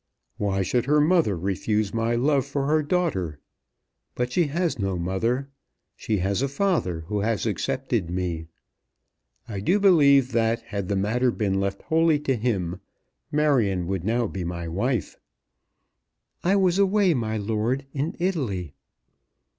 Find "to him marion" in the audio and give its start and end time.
12.21-13.85